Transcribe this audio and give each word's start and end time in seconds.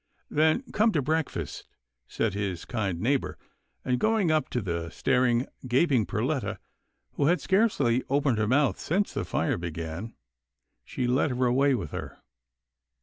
"Then 0.31 0.63
come 0.71 0.91
to 0.93 1.01
breakfast," 1.03 1.67
said 2.07 2.33
his 2.33 2.65
kind 2.65 2.99
neigh 2.99 3.17
bour, 3.17 3.37
and, 3.85 3.99
going 3.99 4.31
up 4.31 4.49
to 4.49 4.59
the 4.59 4.89
staring, 4.89 5.45
gaping 5.67 6.07
Perletta, 6.07 6.57
who 7.17 7.27
had 7.27 7.39
scarcely 7.39 8.03
opened 8.09 8.39
her 8.39 8.47
mouth 8.47 8.79
since 8.79 9.13
the 9.13 9.23
fire 9.25 9.59
began, 9.59 10.15
she 10.83 11.05
led 11.05 11.29
her 11.29 11.45
away 11.45 11.75
with 11.75 11.91
her. 11.91 12.17